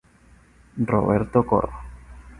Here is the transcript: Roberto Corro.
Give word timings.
Roberto 0.91 1.43
Corro. 1.45 1.77